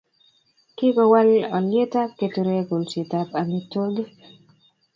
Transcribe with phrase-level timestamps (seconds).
[0.77, 4.09] Kikowal olyetab keturek kolsetab amitwogik